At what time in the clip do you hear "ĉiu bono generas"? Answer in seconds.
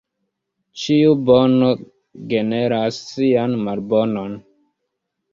0.83-2.97